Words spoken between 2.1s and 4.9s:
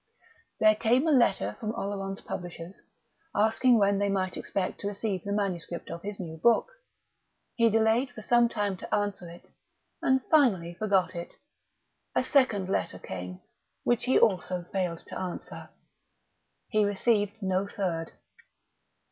publishers, asking when they might expect to